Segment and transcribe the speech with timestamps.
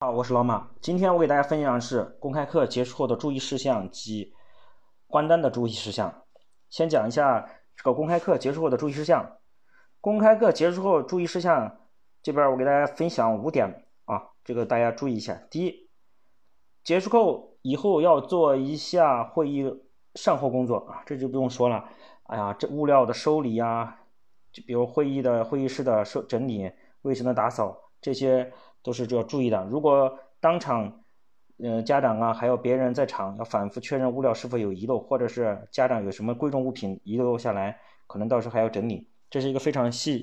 [0.00, 0.70] 好，我是老马。
[0.80, 4.32] 今天我给大家分享的是公开课结束后的注意事项及
[5.08, 6.22] 关单的注意事项。
[6.70, 9.38] 先讲一下这个公开课结束后的注意事项。
[10.00, 11.80] 公开课结束后注意事项
[12.22, 15.34] 这边我给大家分享五点啊，这个大家注意一下。
[15.50, 15.90] 第一，
[16.84, 19.82] 结束后以后要做一下会议
[20.14, 21.84] 善后工作啊，这就不用说了。
[22.28, 23.98] 哎呀，这物料的收理呀，
[24.52, 26.70] 就比如会议的会议室的收整理、
[27.02, 28.52] 卫生的打扫这些。
[28.80, 29.62] 都是要注意的。
[29.64, 31.02] 如果当场，
[31.58, 39.06] 呃，家长啊，还有别人在场，要反复确认物料是否有遗漏，或者是家长有什么贵重物品遗漏下来，可能到时候还要整理。
[39.28, 40.22] 这是一个非常细、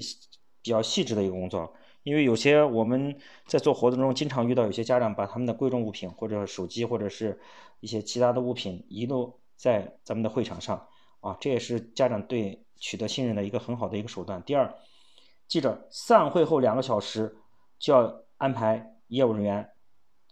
[0.64, 1.72] 比较细致的一个工作。
[2.04, 7.40] 因为有些我们在做活动中经常遇到有些家长把他们的贵重物品或者手机或者是
[7.82, 10.88] 一些其他的物品遗漏在咱们的会场上
[11.20, 14.42] 啊，这也是家长对取得信任的一个很好的一个手段。
[14.44, 14.74] 第二，
[15.48, 17.36] 记着散会后两个小时
[17.80, 18.26] 就要。
[18.38, 19.70] 安排业务人员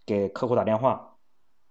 [0.06, 1.16] 给客户打电话，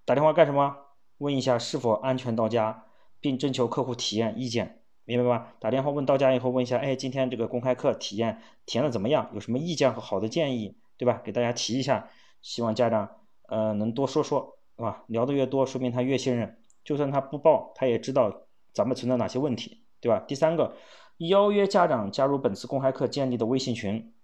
[0.06, 0.74] 打电话干什么？
[1.18, 2.86] 问一下是否安全到家，
[3.20, 5.52] 并征求客户体验意见，明白吧？
[5.60, 9.30] 打电话问到家以后，问一下，哎，今天这个公开课体验体验的怎么样？
[9.34, 11.20] 有什么意见和好的建议，对吧？
[11.22, 12.08] 给大家提一下，
[12.40, 13.10] 希望家长
[13.48, 15.04] 呃能多说说，是吧？
[15.08, 20.18] 聊得越多，说明他越信任，就算他不报，他也知道咱们存在哪些问题，对吧？
[20.20, 20.74] 第三个，
[21.18, 24.14] 邀约家长加入本次公开课建立的微信群。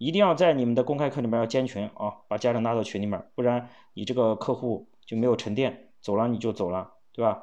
[0.00, 7.42] 一定要在你们的公开课里面要建群啊，把家长拉到群里面，不然你这个客户就没有沉淀，走了你就走了，对吧？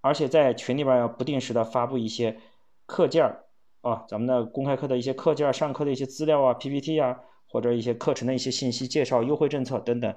[0.00, 2.40] 而且在群里边要不定时的发布一些
[2.86, 3.40] 课件
[3.82, 10.10] 啊，咱们的公开课的一些课件、上课的一些资料啊、PPT 啊，或者一些课程的一些信息介绍、优惠政策等等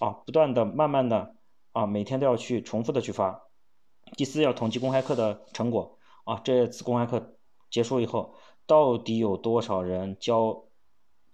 [0.00, 1.34] 啊，不断的、慢慢的
[1.72, 3.44] 啊，每天都要去重复的去发。
[4.18, 7.38] 第四，要统计公开课的成果啊，这次公开课
[7.70, 8.34] 结束以后，
[8.66, 10.64] 到底有多少人交？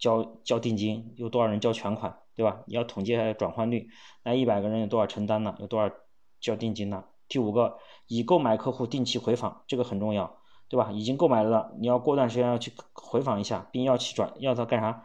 [0.04, 2.60] 交交定金有多少人交全款，对吧？
[2.66, 3.88] 你要统计一下转换率，
[4.22, 5.56] 那一百个人有多少承担呢？
[5.60, 5.90] 有多少
[6.42, 7.04] 交定金呢？
[7.26, 10.36] 第五个，已购买客户定期回访，这个很重要，
[10.68, 10.92] 对吧？
[10.92, 15.04] 已经购买了，你要过段时间要去回访一下，并要去转，要他干啥？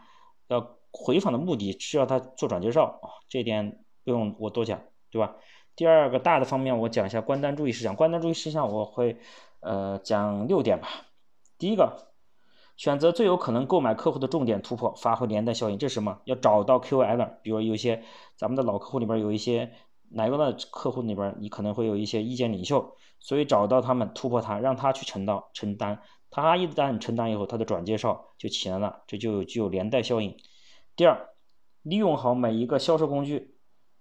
[0.50, 4.82] 要回访的目的是要他做转介绍，这点不用我多讲，
[5.12, 5.38] 对吧？
[5.78, 7.96] 第二个大的方面，我讲一下关单注意事项。
[7.96, 9.18] 关单注意事项我会
[9.62, 10.90] 呃讲六点吧。
[11.58, 12.09] 第一个。
[12.80, 15.78] 选择最有可能购买客户的重点突破，发挥连带效应。
[15.78, 16.22] 这是什么？
[16.24, 18.02] 要找到 QL，比如有一些
[18.38, 19.70] 咱们的老客户里边有一些
[20.12, 26.02] 奶油的客户里边，你可能会有一些意见领袖，所以找到他们，突破他，让他去承担承担。
[26.32, 30.38] 他一旦承担以后，他的转介绍就起来了，这就具有连带效应。
[30.96, 31.32] 第二，
[31.82, 33.58] 利用好每一个销售工具，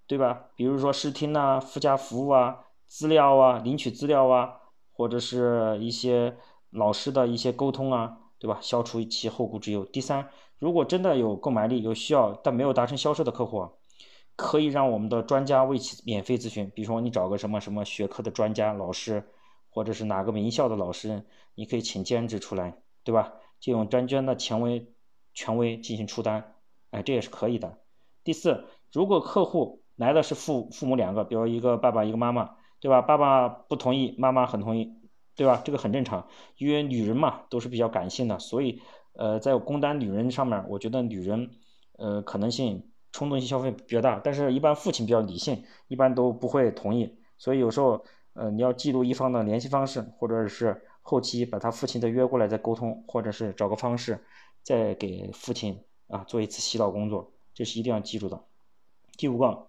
[0.06, 0.50] 对吧？
[0.54, 4.52] 比如说试听啊、附加服务啊、资料啊、领取资料啊，
[4.92, 6.36] 或者是一些
[6.70, 8.18] 老师的一些沟通啊。
[8.38, 8.58] 对吧？
[8.60, 9.84] 消除其后顾之忧。
[9.84, 10.28] 第三，
[10.58, 13.68] 如果真的有购买力、有需要但没有达成销售的客户，
[14.36, 16.70] 可以让我们的专家为其免费咨询。
[16.74, 19.24] 比如说，你找个什么什么学科的专家老师，
[19.70, 23.32] 或者是哪个名校的老师，你可以请兼职出来，对吧？
[23.58, 24.92] 就用专家的权威
[25.34, 26.54] 权威进行出单，
[26.90, 27.78] 哎，这也是可以的。
[28.22, 33.02] 第四，如果客户来的是父父母两个，比如一个爸爸一个妈妈，对吧？
[33.02, 34.97] 爸爸不同意，妈妈很同意。
[35.38, 35.62] 对吧？
[35.64, 36.26] 这个很正常，
[36.56, 38.82] 因为女人嘛都是比较感性的，所以
[39.12, 41.48] 呃，在工单女人上面，我觉得女人
[41.96, 54.18] 呃可能性冲动性消费比较大，但是一般父亲比较理性，一般都不会同意，所以有时候呃你要记录一方的联系方式，或者是后期把他父亲再约过来再沟通，或者是找个方式
[54.64, 58.42] 再给父亲啊做一次洗脑工作，这是一定要记住的。
[59.16, 59.68] 第五个，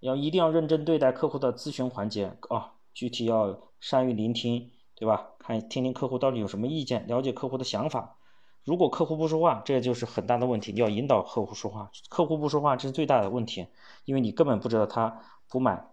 [0.00, 4.70] 要一定要认真对待客户的咨询环节啊，具体要善于聆听。
[5.02, 5.30] 对吧？
[5.40, 8.18] 看听听客户到底有什么意见，了解客户的想法。
[8.62, 10.70] 如果客户不说话，这就是很大的问题。
[10.70, 13.66] 你要引导客户说话，客户不说话这是最大的问题，
[14.04, 15.88] 因为你根本不知道他不买，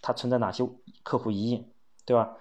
[0.00, 0.66] 他存在哪些
[1.02, 1.66] 客户疑义，
[2.06, 2.38] 对吧？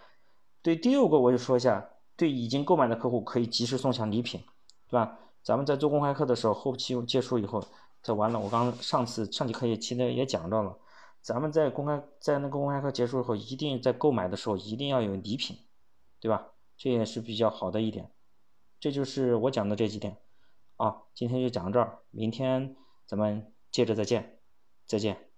[0.61, 4.41] 对第六个我就说一下，对已经购买的客户可以及时送上礼品，
[4.87, 5.19] 对吧？
[5.43, 7.61] 咱们在做公开课的时候，后期结束以后，
[8.01, 8.39] 这完了。
[8.39, 10.73] 我刚上次上节课也其实也讲到了，
[11.21, 15.57] 咱们在公开在那个公开课结束以后，一定在购买的时候一定要有礼品。
[16.23, 16.53] 对吧？
[16.77, 18.09] 这也是比较好的一点，
[18.79, 20.21] 这就是我讲的这几点，
[20.77, 24.39] 啊，今天就讲到这儿，明天咱们接着再见，
[24.85, 25.32] 再见。